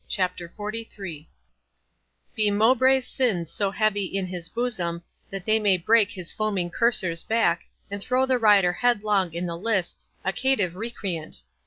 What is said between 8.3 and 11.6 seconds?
rider headlong in the lists, A caitiff recreant!